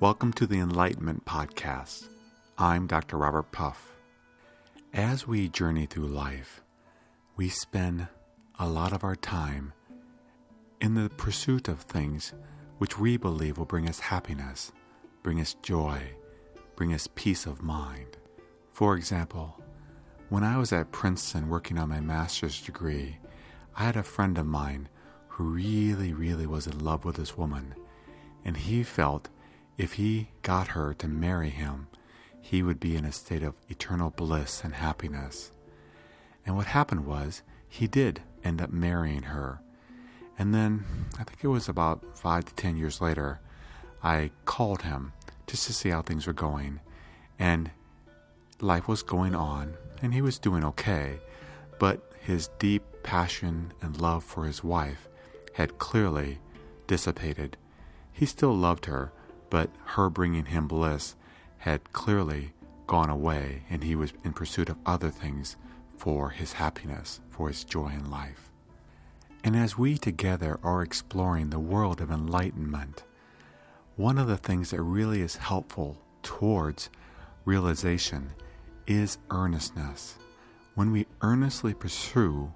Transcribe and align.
Welcome 0.00 0.32
to 0.32 0.46
the 0.46 0.58
Enlightenment 0.58 1.26
Podcast. 1.26 2.08
I'm 2.56 2.86
Dr. 2.86 3.18
Robert 3.18 3.52
Puff. 3.52 3.92
As 4.94 5.26
we 5.26 5.50
journey 5.50 5.84
through 5.84 6.06
life, 6.06 6.62
we 7.36 7.50
spend 7.50 8.08
a 8.58 8.66
lot 8.66 8.94
of 8.94 9.04
our 9.04 9.14
time 9.14 9.74
in 10.80 10.94
the 10.94 11.10
pursuit 11.10 11.68
of 11.68 11.80
things 11.80 12.32
which 12.78 12.98
we 12.98 13.18
believe 13.18 13.58
will 13.58 13.66
bring 13.66 13.90
us 13.90 14.00
happiness, 14.00 14.72
bring 15.22 15.38
us 15.38 15.52
joy, 15.62 16.00
bring 16.76 16.94
us 16.94 17.06
peace 17.14 17.44
of 17.44 17.60
mind. 17.60 18.16
For 18.72 18.96
example, 18.96 19.60
when 20.30 20.44
I 20.44 20.56
was 20.56 20.72
at 20.72 20.92
Princeton 20.92 21.50
working 21.50 21.76
on 21.76 21.90
my 21.90 22.00
master's 22.00 22.62
degree, 22.62 23.18
I 23.76 23.84
had 23.84 23.98
a 23.98 24.02
friend 24.02 24.38
of 24.38 24.46
mine 24.46 24.88
who 25.28 25.44
really, 25.44 26.14
really 26.14 26.46
was 26.46 26.66
in 26.66 26.78
love 26.78 27.04
with 27.04 27.16
this 27.16 27.36
woman, 27.36 27.74
and 28.46 28.56
he 28.56 28.82
felt 28.82 29.28
if 29.80 29.94
he 29.94 30.28
got 30.42 30.68
her 30.68 30.92
to 30.92 31.08
marry 31.08 31.48
him, 31.48 31.88
he 32.38 32.62
would 32.62 32.78
be 32.78 32.96
in 32.96 33.06
a 33.06 33.12
state 33.12 33.42
of 33.42 33.54
eternal 33.70 34.10
bliss 34.10 34.62
and 34.62 34.74
happiness. 34.74 35.52
And 36.44 36.54
what 36.54 36.66
happened 36.66 37.06
was, 37.06 37.40
he 37.66 37.86
did 37.86 38.20
end 38.44 38.60
up 38.60 38.70
marrying 38.70 39.22
her. 39.22 39.62
And 40.38 40.52
then, 40.54 40.84
I 41.18 41.24
think 41.24 41.42
it 41.42 41.48
was 41.48 41.66
about 41.66 42.04
five 42.14 42.44
to 42.44 42.54
ten 42.56 42.76
years 42.76 43.00
later, 43.00 43.40
I 44.02 44.32
called 44.44 44.82
him 44.82 45.14
just 45.46 45.66
to 45.68 45.72
see 45.72 45.88
how 45.88 46.02
things 46.02 46.26
were 46.26 46.34
going. 46.34 46.80
And 47.38 47.70
life 48.60 48.86
was 48.86 49.02
going 49.02 49.34
on, 49.34 49.78
and 50.02 50.12
he 50.12 50.20
was 50.20 50.38
doing 50.38 50.62
okay. 50.62 51.20
But 51.78 52.02
his 52.20 52.50
deep 52.58 52.82
passion 53.02 53.72
and 53.80 53.98
love 53.98 54.24
for 54.24 54.44
his 54.44 54.62
wife 54.62 55.08
had 55.54 55.78
clearly 55.78 56.38
dissipated. 56.86 57.56
He 58.12 58.26
still 58.26 58.54
loved 58.54 58.84
her, 58.84 59.12
but 59.50 59.68
her 59.84 60.08
bringing 60.08 60.46
him 60.46 60.66
bliss 60.66 61.16
had 61.58 61.92
clearly 61.92 62.52
gone 62.86 63.10
away, 63.10 63.62
and 63.68 63.84
he 63.84 63.94
was 63.94 64.12
in 64.24 64.32
pursuit 64.32 64.68
of 64.68 64.78
other 64.86 65.10
things 65.10 65.56
for 65.96 66.30
his 66.30 66.54
happiness, 66.54 67.20
for 67.28 67.48
his 67.48 67.62
joy 67.64 67.88
in 67.88 68.10
life. 68.10 68.50
And 69.44 69.56
as 69.56 69.76
we 69.76 69.98
together 69.98 70.58
are 70.62 70.82
exploring 70.82 71.50
the 71.50 71.58
world 71.58 72.00
of 72.00 72.10
enlightenment, 72.10 73.04
one 73.96 74.18
of 74.18 74.26
the 74.26 74.36
things 74.36 74.70
that 74.70 74.82
really 74.82 75.20
is 75.20 75.36
helpful 75.36 75.98
towards 76.22 76.90
realization 77.44 78.30
is 78.86 79.18
earnestness. 79.30 80.16
When 80.74 80.90
we 80.90 81.06
earnestly 81.20 81.74
pursue 81.74 82.52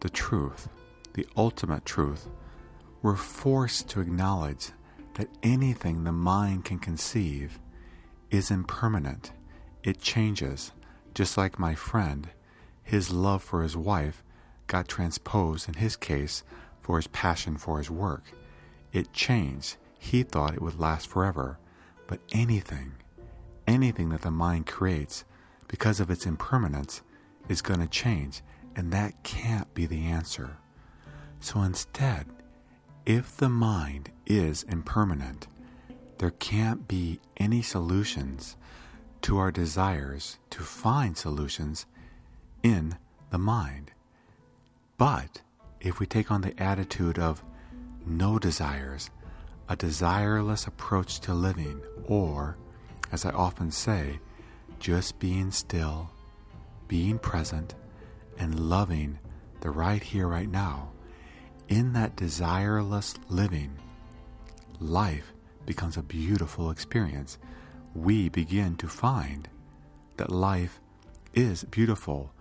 the 0.00 0.10
truth, 0.10 0.68
the 1.14 1.26
ultimate 1.36 1.84
truth, 1.84 2.28
we're 3.02 3.16
forced 3.16 3.88
to 3.90 4.00
acknowledge 4.00 4.70
that 5.14 5.28
anything 5.42 6.04
the 6.04 6.12
mind 6.12 6.64
can 6.64 6.78
conceive 6.78 7.58
is 8.30 8.50
impermanent. 8.50 9.32
It 9.82 10.00
changes, 10.00 10.72
just 11.14 11.36
like 11.36 11.58
my 11.58 11.74
friend. 11.74 12.30
His 12.82 13.12
love 13.12 13.42
for 13.42 13.62
his 13.62 13.76
wife 13.76 14.22
got 14.66 14.88
transposed, 14.88 15.68
in 15.68 15.74
his 15.74 15.96
case, 15.96 16.42
for 16.80 16.96
his 16.96 17.06
passion 17.08 17.56
for 17.56 17.78
his 17.78 17.90
work. 17.90 18.24
It 18.92 19.12
changed. 19.12 19.76
He 19.98 20.22
thought 20.22 20.54
it 20.54 20.62
would 20.62 20.80
last 20.80 21.06
forever. 21.06 21.58
But 22.06 22.20
anything, 22.32 22.92
anything 23.66 24.08
that 24.10 24.22
the 24.22 24.30
mind 24.30 24.66
creates, 24.66 25.24
because 25.68 26.00
of 26.00 26.10
its 26.10 26.26
impermanence, 26.26 27.02
is 27.48 27.62
going 27.62 27.80
to 27.80 27.86
change, 27.86 28.42
and 28.74 28.92
that 28.92 29.22
can't 29.22 29.72
be 29.74 29.86
the 29.86 30.06
answer. 30.06 30.56
So 31.40 31.62
instead, 31.62 32.26
if 33.04 33.36
the 33.36 33.48
mind 33.48 34.10
is 34.26 34.62
impermanent, 34.64 35.48
there 36.18 36.30
can't 36.30 36.86
be 36.86 37.20
any 37.36 37.62
solutions 37.62 38.56
to 39.22 39.38
our 39.38 39.50
desires 39.50 40.38
to 40.50 40.62
find 40.62 41.16
solutions 41.16 41.86
in 42.62 42.96
the 43.30 43.38
mind. 43.38 43.90
But 44.98 45.42
if 45.80 45.98
we 45.98 46.06
take 46.06 46.30
on 46.30 46.42
the 46.42 46.60
attitude 46.62 47.18
of 47.18 47.42
no 48.06 48.38
desires, 48.38 49.10
a 49.68 49.76
desireless 49.76 50.66
approach 50.66 51.20
to 51.20 51.34
living, 51.34 51.80
or, 52.06 52.56
as 53.10 53.24
I 53.24 53.30
often 53.30 53.70
say, 53.70 54.20
just 54.78 55.18
being 55.18 55.50
still, 55.50 56.10
being 56.88 57.18
present, 57.18 57.74
and 58.38 58.58
loving 58.68 59.18
the 59.60 59.70
right 59.70 60.02
here, 60.02 60.28
right 60.28 60.48
now, 60.48 60.92
in 61.72 61.94
that 61.94 62.16
desireless 62.16 63.16
living, 63.30 63.72
life 64.78 65.32
becomes 65.64 65.96
a 65.96 66.02
beautiful 66.02 66.70
experience. 66.70 67.38
We 67.94 68.28
begin 68.28 68.76
to 68.76 68.88
find 68.88 69.48
that 70.18 70.30
life 70.30 70.80
is 71.32 71.64
beautiful. 71.64 72.34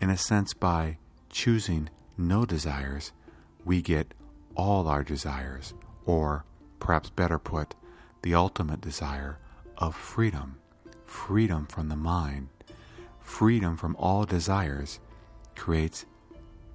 In 0.00 0.08
a 0.08 0.16
sense, 0.16 0.54
by 0.54 0.96
choosing 1.28 1.90
no 2.16 2.46
desires, 2.46 3.12
we 3.66 3.82
get 3.82 4.14
all 4.56 4.88
our 4.88 5.04
desires, 5.04 5.74
or 6.06 6.46
perhaps 6.78 7.10
better 7.10 7.38
put, 7.38 7.74
the 8.22 8.34
ultimate 8.34 8.80
desire 8.80 9.38
of 9.76 9.94
freedom. 9.94 10.56
Freedom 11.04 11.66
from 11.66 11.90
the 11.90 11.96
mind, 11.96 12.48
freedom 13.20 13.76
from 13.76 13.94
all 13.96 14.24
desires 14.24 15.00
creates 15.54 16.06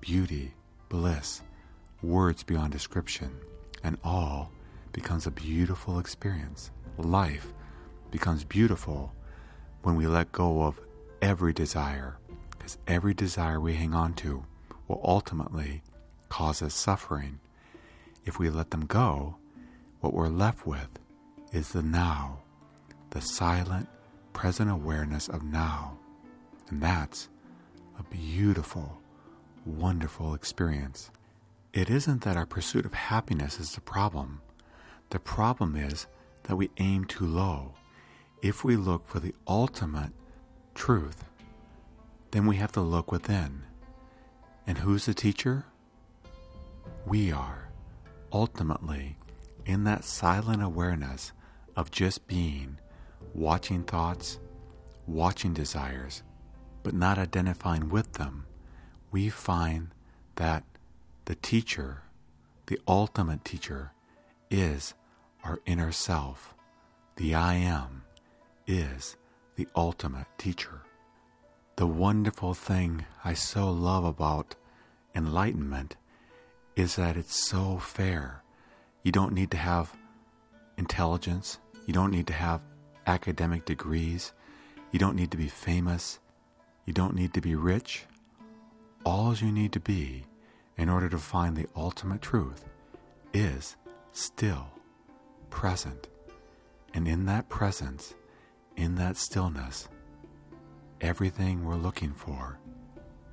beauty, 0.01 0.53
bliss, 0.87 1.41
words 2.01 2.44
beyond 2.44 2.72
description, 2.72 3.31
and 3.83 3.97
all 4.03 4.51
becomes 4.91 5.28
a 5.28 5.31
beautiful 5.31 6.00
experience. 6.00 6.72
Life 6.97 7.53
becomes 8.11 8.44
beautiful 8.44 9.13
when 9.83 9.95
we 9.95 10.07
let 10.07 10.31
go 10.31 10.63
of 10.63 10.79
every 11.22 11.53
desire, 11.53 12.17
because 12.51 12.78
every 12.88 13.13
desire 13.13 13.59
we 13.59 13.75
hang 13.75 13.94
on 13.94 14.13
to 14.16 14.45
will 14.88 15.01
ultimately 15.03 15.81
cause 16.29 16.61
us 16.61 16.73
suffering. 16.73 17.39
If 18.25 18.39
we 18.39 18.50
let 18.50 18.72
them 18.72 18.85
go, 18.85 19.38
what 20.00 20.13
we're 20.13 20.29
left 20.29 20.66
with 20.66 20.89
is 21.51 21.69
the 21.69 21.81
now, 21.84 22.39
the 23.11 23.22
silent, 23.22 23.88
present 24.34 24.69
awareness 24.69 25.28
of 25.28 25.44
now. 25.44 25.97
And 26.69 26.81
that's 26.81 27.29
a 28.00 28.03
beautiful, 28.03 29.00
wonderful 29.66 30.34
experience. 30.34 31.11
It 31.75 31.89
isn't 31.89 32.21
that 32.21 32.37
our 32.37 32.45
pursuit 32.45 32.85
of 32.85 32.93
happiness 32.93 33.59
is 33.59 33.75
the 33.75 33.81
problem. 33.81 34.39
The 35.09 35.19
problem 35.19 35.75
is 35.75 36.07
that 36.43 36.55
we 36.55 36.69
aim 36.77 37.03
too 37.03 37.25
low. 37.25 37.73
If 38.41 38.63
we 38.63 38.77
look 38.77 39.05
for 39.05 39.19
the 39.19 39.35
ultimate 39.45 40.13
truth, 40.73 41.25
then 42.31 42.45
we 42.45 42.55
have 42.55 42.71
to 42.71 42.81
look 42.81 43.11
within. 43.11 43.63
And 44.65 44.77
who's 44.77 45.05
the 45.05 45.13
teacher? 45.13 45.65
We 47.05 47.33
are. 47.33 47.67
Ultimately, 48.31 49.17
in 49.65 49.83
that 49.83 50.05
silent 50.05 50.63
awareness 50.63 51.33
of 51.75 51.91
just 51.91 52.25
being, 52.25 52.79
watching 53.33 53.83
thoughts, 53.83 54.39
watching 55.07 55.53
desires, 55.53 56.23
but 56.83 56.93
not 56.93 57.17
identifying 57.17 57.89
with 57.89 58.13
them, 58.13 58.45
we 59.11 59.27
find 59.27 59.89
that 60.37 60.63
the 61.25 61.35
teacher, 61.35 62.03
the 62.67 62.79
ultimate 62.87 63.43
teacher, 63.43 63.91
is 64.51 64.93
our 65.43 65.59
inner 65.66 65.91
self. 65.91 66.53
The 67.16 67.33
I 67.33 67.55
am 67.55 68.03
is 68.67 69.17
the 69.55 69.67
ultimate 69.75 70.27
teacher. 70.37 70.81
The 71.77 71.87
wonderful 71.87 72.53
thing 72.53 73.05
I 73.23 73.33
so 73.33 73.72
love 73.72 74.05
about 74.05 74.55
enlightenment 75.16 75.95
is 76.75 76.95
that 76.95 77.17
it's 77.17 77.35
so 77.35 77.79
fair. 77.79 78.43
You 79.03 79.11
don't 79.11 79.33
need 79.33 79.49
to 79.51 79.57
have 79.57 79.95
intelligence, 80.78 81.57
you 81.87 81.93
don't 81.93 82.11
need 82.11 82.28
to 82.28 82.33
have 82.33 82.61
academic 83.07 83.66
degrees, 83.66 84.31
you 84.91 84.99
don't 84.99 85.16
need 85.16 85.31
to 85.31 85.37
be 85.37 85.47
famous, 85.47 86.19
you 86.85 86.93
don't 86.93 87.16
need 87.16 87.33
to 87.33 87.41
be 87.41 87.55
rich. 87.55 88.05
All 89.03 89.35
you 89.35 89.51
need 89.51 89.71
to 89.73 89.79
be 89.79 90.25
in 90.77 90.89
order 90.89 91.09
to 91.09 91.17
find 91.17 91.55
the 91.55 91.67
ultimate 91.75 92.22
truth 92.22 92.66
is 93.33 93.75
still, 94.11 94.67
present. 95.49 96.07
And 96.93 97.07
in 97.07 97.25
that 97.25 97.49
presence, 97.49 98.13
in 98.75 98.95
that 98.95 99.17
stillness, 99.17 99.89
everything 101.01 101.66
we're 101.66 101.75
looking 101.75 102.11
for 102.11 102.59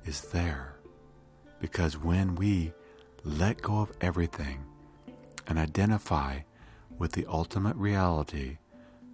is 0.05 0.21
there. 0.21 0.75
Because 1.59 1.97
when 1.97 2.35
we 2.35 2.73
let 3.23 3.61
go 3.61 3.79
of 3.79 3.91
everything 4.01 4.65
and 5.47 5.57
identify 5.57 6.39
with 6.97 7.13
the 7.13 7.25
ultimate 7.27 7.75
reality, 7.75 8.57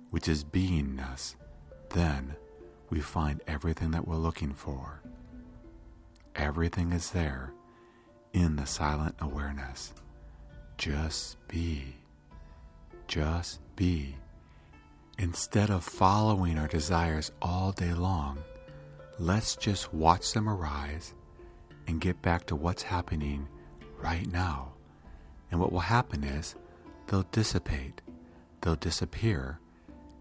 which 0.09 0.27
is 0.27 0.43
beingness, 0.43 1.35
then 1.91 2.35
we 2.89 2.99
find 2.99 3.41
everything 3.47 3.91
that 3.91 4.07
we're 4.07 4.15
looking 4.15 4.53
for. 4.53 5.01
Everything 6.35 6.91
is 6.91 7.11
there 7.11 7.53
in 8.33 8.55
the 8.55 8.65
silent 8.65 9.15
awareness. 9.19 9.93
Just 10.77 11.37
be. 11.47 11.95
Just 13.07 13.59
be. 13.75 14.15
Instead 15.17 15.69
of 15.69 15.83
following 15.83 16.57
our 16.57 16.67
desires 16.67 17.31
all 17.41 17.71
day 17.71 17.93
long, 17.93 18.37
let's 19.17 19.55
just 19.55 19.93
watch 19.93 20.31
them 20.31 20.47
arise 20.47 21.13
and 21.87 21.99
get 21.99 22.21
back 22.21 22.45
to 22.45 22.55
what's 22.55 22.83
happening 22.83 23.47
right 24.01 24.31
now. 24.31 24.71
And 25.51 25.59
what 25.59 25.71
will 25.71 25.79
happen 25.79 26.23
is 26.23 26.55
they'll 27.07 27.25
dissipate, 27.31 28.01
they'll 28.61 28.75
disappear, 28.75 29.59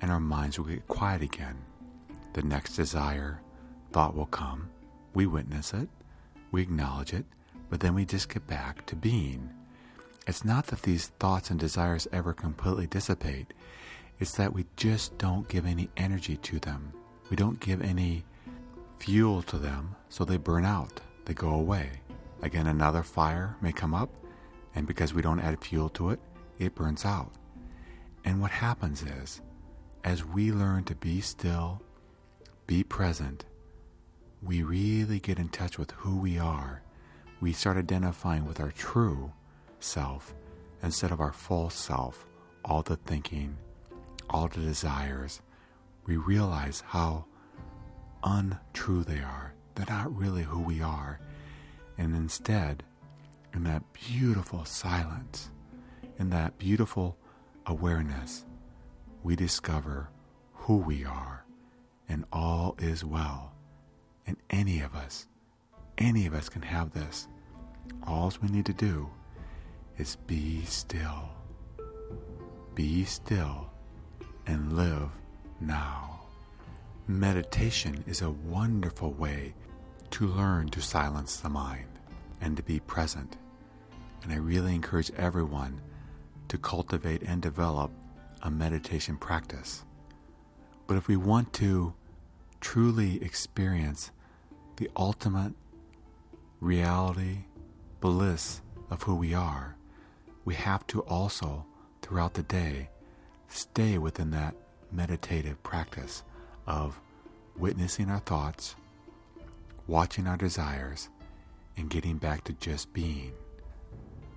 and 0.00 0.10
our 0.10 0.20
minds 0.20 0.58
will 0.58 0.66
get 0.66 0.88
quiet 0.88 1.22
again. 1.22 1.58
The 2.32 2.42
next 2.42 2.74
desire, 2.74 3.40
thought 3.92 4.16
will 4.16 4.26
come. 4.26 4.70
We 5.14 5.26
witness 5.26 5.72
it, 5.74 5.88
we 6.50 6.62
acknowledge 6.62 7.12
it, 7.12 7.26
but 7.70 7.80
then 7.80 7.94
we 7.94 8.04
just 8.04 8.28
get 8.28 8.46
back 8.46 8.86
to 8.86 8.96
being. 8.96 9.50
It's 10.26 10.44
not 10.44 10.66
that 10.68 10.82
these 10.82 11.08
thoughts 11.18 11.50
and 11.50 11.58
desires 11.58 12.08
ever 12.12 12.32
completely 12.32 12.86
dissipate. 12.86 13.54
It's 14.20 14.36
that 14.36 14.52
we 14.52 14.66
just 14.76 15.16
don't 15.16 15.48
give 15.48 15.64
any 15.64 15.88
energy 15.96 16.36
to 16.36 16.58
them. 16.58 16.92
We 17.30 17.36
don't 17.36 17.60
give 17.60 17.82
any 17.82 18.24
fuel 18.98 19.42
to 19.42 19.58
them, 19.58 19.94
so 20.08 20.24
they 20.24 20.36
burn 20.36 20.64
out, 20.64 21.00
they 21.24 21.34
go 21.34 21.50
away. 21.50 21.90
Again, 22.42 22.66
another 22.66 23.02
fire 23.02 23.56
may 23.60 23.72
come 23.72 23.94
up, 23.94 24.10
and 24.74 24.86
because 24.86 25.14
we 25.14 25.22
don't 25.22 25.40
add 25.40 25.62
fuel 25.62 25.88
to 25.90 26.10
it, 26.10 26.20
it 26.58 26.74
burns 26.74 27.04
out. 27.04 27.32
And 28.24 28.40
what 28.40 28.50
happens 28.50 29.02
is, 29.02 29.40
as 30.04 30.24
we 30.24 30.52
learn 30.52 30.84
to 30.84 30.94
be 30.94 31.20
still, 31.20 31.82
be 32.66 32.82
present, 32.82 33.44
we 34.42 34.62
really 34.62 35.18
get 35.18 35.38
in 35.38 35.48
touch 35.48 35.78
with 35.78 35.90
who 35.92 36.18
we 36.18 36.38
are. 36.38 36.82
We 37.40 37.52
start 37.52 37.76
identifying 37.76 38.46
with 38.46 38.60
our 38.60 38.72
true 38.72 39.32
self 39.80 40.34
instead 40.82 41.12
of 41.12 41.20
our 41.20 41.32
false 41.32 41.74
self, 41.74 42.26
all 42.64 42.82
the 42.82 42.96
thinking, 42.96 43.56
all 44.28 44.48
the 44.48 44.60
desires, 44.60 45.40
we 46.04 46.16
realize 46.16 46.82
how 46.86 47.26
untrue 48.24 49.04
they 49.04 49.20
are. 49.20 49.52
They're 49.74 49.86
not 49.88 50.16
really 50.16 50.42
who 50.42 50.60
we 50.60 50.80
are. 50.80 51.20
And 51.96 52.14
instead, 52.14 52.82
in 53.54 53.64
that 53.64 53.82
beautiful 53.92 54.64
silence, 54.64 55.50
in 56.18 56.30
that 56.30 56.58
beautiful 56.58 57.16
awareness, 57.66 58.44
we 59.22 59.36
discover 59.36 60.08
who 60.54 60.78
we 60.78 61.04
are, 61.04 61.44
and 62.08 62.24
all 62.32 62.74
is 62.78 63.04
well. 63.04 63.52
And 64.26 64.36
any 64.50 64.80
of 64.80 64.94
us, 64.94 65.26
any 65.98 66.26
of 66.26 66.34
us 66.34 66.48
can 66.48 66.62
have 66.62 66.92
this. 66.92 67.28
All 68.06 68.32
we 68.40 68.48
need 68.48 68.66
to 68.66 68.72
do 68.72 69.10
is 69.98 70.16
be 70.26 70.64
still. 70.64 71.30
Be 72.74 73.04
still 73.04 73.70
and 74.46 74.72
live 74.72 75.10
now. 75.60 76.20
Meditation 77.06 78.04
is 78.06 78.22
a 78.22 78.30
wonderful 78.30 79.12
way 79.12 79.54
to 80.10 80.26
learn 80.26 80.68
to 80.70 80.80
silence 80.80 81.38
the 81.38 81.48
mind 81.48 81.88
and 82.40 82.56
to 82.56 82.62
be 82.62 82.80
present. 82.80 83.36
And 84.22 84.32
I 84.32 84.36
really 84.36 84.74
encourage 84.74 85.10
everyone 85.16 85.80
to 86.48 86.58
cultivate 86.58 87.22
and 87.22 87.42
develop 87.42 87.90
a 88.42 88.50
meditation 88.50 89.16
practice. 89.16 89.84
But 90.86 90.96
if 90.96 91.08
we 91.08 91.16
want 91.16 91.52
to 91.54 91.92
truly 92.60 93.22
experience 93.22 94.10
the 94.76 94.90
ultimate 94.96 95.52
reality, 96.60 97.44
bliss 98.00 98.60
of 98.90 99.02
who 99.02 99.14
we 99.14 99.34
are, 99.34 99.76
we 100.44 100.54
have 100.54 100.86
to 100.88 101.02
also, 101.02 101.66
throughout 102.02 102.34
the 102.34 102.42
day, 102.42 102.88
stay 103.48 103.98
within 103.98 104.30
that 104.30 104.54
meditative 104.90 105.62
practice 105.62 106.22
of 106.66 107.00
witnessing 107.56 108.10
our 108.10 108.20
thoughts, 108.20 108.74
watching 109.86 110.26
our 110.26 110.36
desires, 110.36 111.08
and 111.76 111.90
getting 111.90 112.18
back 112.18 112.44
to 112.44 112.52
just 112.54 112.92
being. 112.92 113.32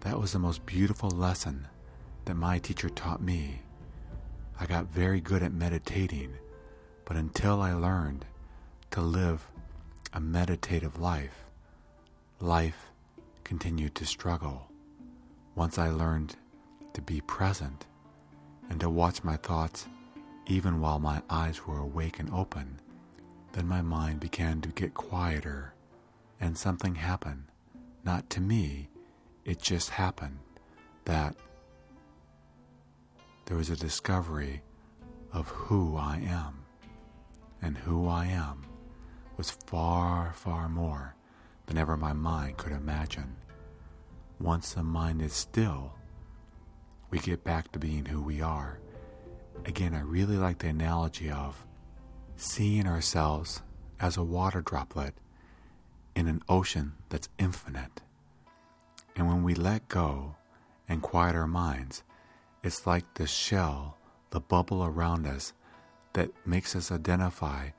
That 0.02 0.20
was 0.20 0.34
the 0.34 0.40
most 0.40 0.66
beautiful 0.66 1.10
lesson 1.10 1.68
that 2.26 2.36
my 2.36 2.60
teacher 2.60 2.90
taught 2.90 3.22
me. 3.22 3.62
I 4.60 4.66
got 4.66 4.88
very 4.88 5.22
good 5.22 5.42
at 5.42 5.54
meditating, 5.54 6.34
but 7.06 7.18
until 7.18 7.62
I 7.62 7.74
learned 7.74 8.26
to 8.92 9.02
live 9.02 9.48
a 10.14 10.20
meditative 10.20 11.00
life, 11.00 11.46
life 12.42 12.88
continued 13.44 13.96
to 13.96 14.06
struggle. 14.06 14.68
Once 15.56 15.78
I 15.78 15.90
learned 15.90 16.36
to 16.94 17.02
be 17.02 17.22
present 17.22 17.86
and 18.70 18.80
to 18.80 18.90
watch 18.90 19.24
my 19.24 19.38
thoughts 19.38 19.88
even 20.48 20.82
while 20.82 21.00
my 21.00 21.22
eyes 21.30 21.66
were 21.68 21.78
awake 21.78 22.20
and 22.20 22.30
open. 22.34 22.80
Then 23.54 23.68
my 23.68 23.82
mind 23.82 24.20
began 24.20 24.62
to 24.62 24.70
get 24.70 24.94
quieter, 24.94 25.74
and 26.40 26.58
something 26.58 26.96
happened. 26.96 27.46
Not 28.04 28.30
to 28.32 28.42
me, 28.42 28.90
it 29.46 29.62
just 29.62 29.92
happened 29.92 30.40
that 31.06 31.36
there 33.46 33.58
was 33.58 33.70
a 33.70 33.76
discovery 33.76 34.62
of 35.32 35.48
who 35.50 35.96
I 35.96 36.18
am. 36.18 36.66
And 37.62 37.78
who 37.78 38.08
I 38.08 38.26
am 38.26 38.66
was 39.38 39.52
far, 39.52 40.34
far 40.34 40.68
more 40.68 41.16
than 41.72 41.78
ever 41.78 41.96
my 41.96 42.12
mind 42.12 42.58
could 42.58 42.74
imagine. 42.74 43.34
Once 44.42 44.74
the 44.74 44.84
mind 44.84 45.22
is 45.22 45.32
still, 45.32 45.94
we 47.10 47.18
get 47.18 47.46
back 47.46 47.72
to 47.72 47.80
being 47.80 48.04
who 48.04 48.22
we 48.22 48.42
are. 48.42 48.78
Again, 49.64 49.94
I 49.94 50.02
really 50.02 50.36
like 50.36 50.60
the 50.60 50.68
analogy 50.68 51.32
of 51.32 51.66
seeing 52.36 52.88
ourselves 52.88 53.62
as 54.02 54.18
a 54.18 54.24
water 54.24 54.60
droplet 54.60 55.14
in 56.14 56.28
an 56.28 56.42
ocean 56.50 56.92
that's 57.08 57.30
infinite. 57.40 58.02
And 59.16 59.30
when 59.30 59.42
we 59.42 59.56
let 59.56 59.88
go 59.88 60.36
and 60.90 61.02
quiet 61.02 61.38
our 61.38 61.48
minds, 61.48 62.04
it's 62.66 62.86
like 62.86 63.14
the 63.14 63.28
shell, 63.28 63.98
the 64.32 64.42
bubble 64.42 64.84
around 64.84 65.26
us 65.26 65.54
that 66.12 66.32
makes 66.46 66.76
us 66.76 66.92
identify 66.92 67.70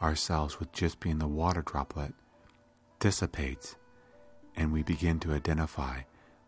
ourselves 0.00 0.58
with 0.58 0.72
just 0.72 0.98
being 0.98 1.18
the 1.18 1.28
water 1.28 1.60
droplet 1.60 2.14
dissipates, 3.04 3.76
and 4.56 4.72
we 4.72 4.82
begin 4.82 5.20
to 5.20 5.34
identify 5.34 6.00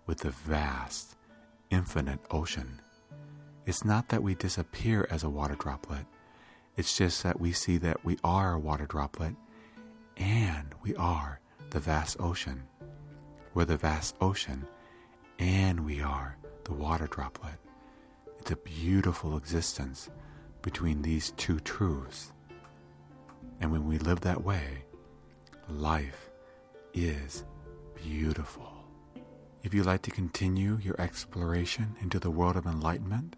with 0.06 0.20
the 0.20 0.30
vast, 0.30 1.14
infinite 1.68 2.18
ocean. 2.30 2.80
It's 3.66 3.84
not 3.84 4.08
that 4.08 4.22
we 4.22 4.34
disappear 4.34 5.06
as 5.10 5.22
a 5.22 5.28
water 5.28 5.54
droplet, 5.54 6.06
it's 6.74 6.96
just 6.96 7.22
that 7.24 7.38
we 7.38 7.52
see 7.52 7.76
that 7.76 8.02
we 8.06 8.16
are 8.24 8.54
a 8.54 8.58
water 8.58 8.86
droplet 8.86 9.34
and 10.16 10.74
we 10.82 10.96
are 10.96 11.40
the 11.72 11.78
vast 11.78 12.16
ocean. 12.20 12.62
We're 13.52 13.66
the 13.66 13.76
vast 13.76 14.14
ocean 14.22 14.66
and 15.38 15.84
we 15.84 16.00
are 16.00 16.38
the 16.64 16.72
water 16.72 17.06
droplet. 17.06 17.58
It's 18.38 18.50
a 18.50 18.56
beautiful 18.56 19.36
existence 19.36 20.08
between 20.62 21.02
these 21.02 21.32
two 21.32 21.60
truths. 21.60 22.32
And 23.60 23.70
when 23.70 23.86
we 23.86 23.98
live 23.98 24.20
that 24.20 24.42
way, 24.42 24.84
life 25.68 26.25
is 26.96 27.44
beautiful. 27.94 28.72
If 29.62 29.72
you'd 29.74 29.86
like 29.86 30.02
to 30.02 30.10
continue 30.10 30.80
your 30.82 31.00
exploration 31.00 31.94
into 32.00 32.18
the 32.18 32.30
world 32.30 32.56
of 32.56 32.66
enlightenment, 32.66 33.36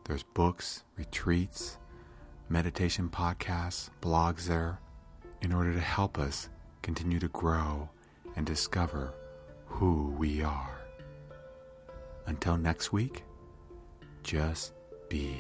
There's 0.04 0.24
books, 0.24 0.84
retreats, 0.96 1.80
meditation 2.48 3.10
podcasts, 3.10 3.90
blogs 4.02 4.46
there 4.46 4.80
in 5.42 5.52
order 5.52 5.74
to 5.74 5.80
help 5.80 6.20
us 6.20 6.50
continue 6.84 7.18
to 7.20 7.28
grow 7.30 7.90
and 8.36 8.46
discover 8.46 9.16
who 9.66 10.14
we 10.18 10.44
are. 10.44 10.78
Until 12.28 12.58
next 12.58 12.94
week, 12.94 13.24
just 14.24 14.74
be. 15.10 15.36